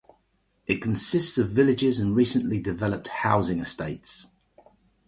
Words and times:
It 0.65 0.81
consists 0.81 1.37
of 1.37 1.51
villages 1.51 1.99
and 1.99 2.15
recently 2.15 2.59
developed 2.59 3.07
housing 3.07 3.59
estates. 3.59 4.29